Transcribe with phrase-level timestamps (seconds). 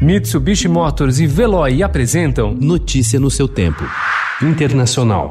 [0.00, 3.82] Mitsubishi Motors e Veloy apresentam Notícia no seu tempo.
[4.42, 5.30] Internacional.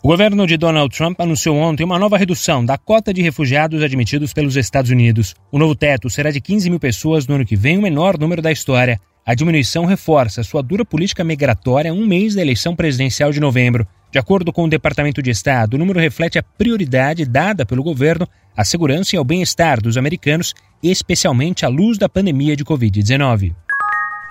[0.00, 4.32] O governo de Donald Trump anunciou ontem uma nova redução da cota de refugiados admitidos
[4.32, 5.34] pelos Estados Unidos.
[5.50, 8.40] O novo teto será de 15 mil pessoas no ano que vem, o menor número
[8.40, 9.00] da história.
[9.24, 13.86] A diminuição reforça sua dura política migratória um mês da eleição presidencial de novembro.
[14.10, 18.26] De acordo com o Departamento de Estado, o número reflete a prioridade dada pelo governo
[18.56, 23.54] à segurança e ao bem-estar dos americanos, especialmente à luz da pandemia de Covid-19.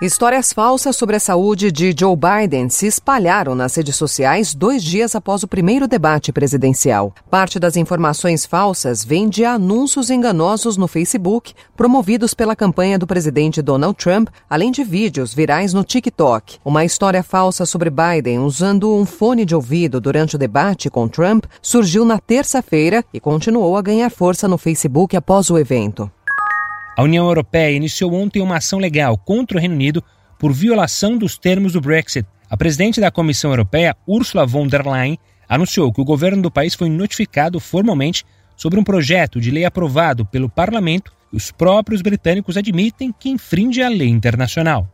[0.02, 5.14] Histórias falsas sobre a saúde de Joe Biden se espalharam nas redes sociais dois dias
[5.14, 7.12] após o primeiro debate presidencial.
[7.30, 13.60] Parte das informações falsas vem de anúncios enganosos no Facebook, promovidos pela campanha do presidente
[13.60, 16.56] Donald Trump, além de vídeos virais no TikTok.
[16.64, 21.44] Uma história falsa sobre Biden usando um fone de ouvido durante o debate com Trump
[21.60, 26.10] surgiu na terça-feira e continuou a ganhar força no Facebook após o evento.
[27.00, 30.04] A União Europeia iniciou ontem uma ação legal contra o Reino Unido
[30.38, 32.28] por violação dos termos do Brexit.
[32.50, 36.74] A presidente da Comissão Europeia, Ursula von der Leyen, anunciou que o governo do país
[36.74, 38.22] foi notificado formalmente
[38.54, 43.80] sobre um projeto de lei aprovado pelo parlamento e os próprios britânicos admitem que infringe
[43.80, 44.86] a lei internacional.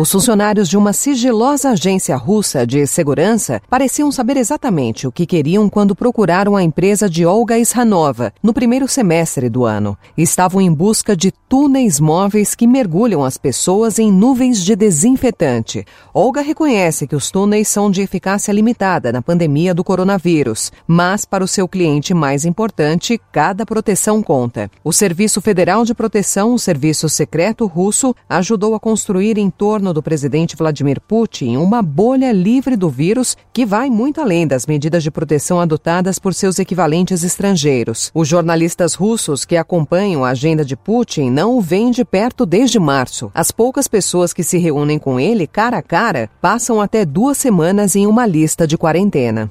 [0.00, 5.68] Os funcionários de uma sigilosa agência russa de segurança pareciam saber exatamente o que queriam
[5.68, 9.98] quando procuraram a empresa de Olga Ishanova no primeiro semestre do ano.
[10.16, 15.84] Estavam em busca de túneis móveis que mergulham as pessoas em nuvens de desinfetante.
[16.14, 21.44] Olga reconhece que os túneis são de eficácia limitada na pandemia do coronavírus, mas para
[21.44, 24.70] o seu cliente mais importante, cada proteção conta.
[24.82, 29.92] O Serviço Federal de Proteção, o Serviço Secreto Russo, ajudou a construir em torno governo
[29.92, 35.02] do presidente Vladimir Putin uma bolha livre do vírus que vai muito além das medidas
[35.02, 38.10] de proteção adotadas por seus equivalentes estrangeiros.
[38.14, 42.78] Os jornalistas russos que acompanham a agenda de Putin não o veem de perto desde
[42.78, 43.30] março.
[43.34, 47.96] As poucas pessoas que se reúnem com ele cara a cara passam até duas semanas
[47.96, 49.50] em uma lista de quarentena.